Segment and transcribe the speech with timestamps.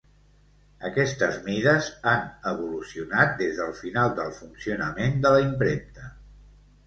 [0.87, 6.09] Aquestes mides han evolucionat des del final del funcionament de la impremta.